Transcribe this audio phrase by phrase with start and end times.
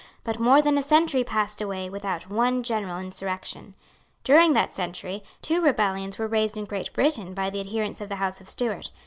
[0.23, 3.75] But more than a century passed away without one general insurrection.
[4.23, 8.15] During that century, two rebellions were raised in Great Britain by the adherents of the
[8.15, 8.89] House of Stuart.